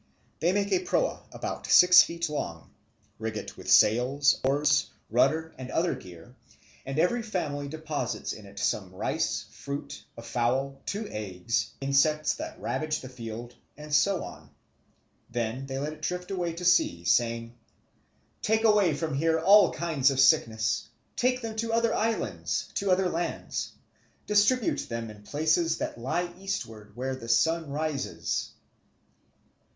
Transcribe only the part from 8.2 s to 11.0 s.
in its some rice, fruit, a fowl,